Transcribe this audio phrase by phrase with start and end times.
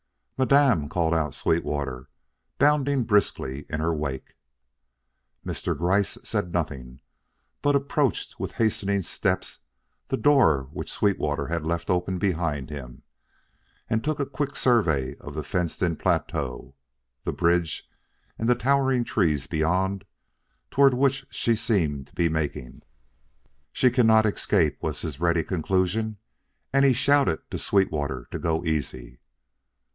[0.35, 2.09] "Madame!" called out Sweetwater,
[2.57, 4.33] bounding briskly in her wake.
[5.45, 5.77] Mr.
[5.77, 7.01] Gryce said nothing
[7.61, 9.59] but approached with hastening steps
[10.07, 13.03] the door which Sweetwater had left open behind him,
[13.87, 16.73] and took a quick survey of the fenced in plateau,
[17.23, 17.87] the bridge
[18.39, 20.03] and the towering trees beyond,
[20.71, 22.81] toward which she seemed to be making.
[23.71, 26.17] "She cannot escape," was his ready conclusion;
[26.73, 29.19] and he shouted to Sweetwater to go easy.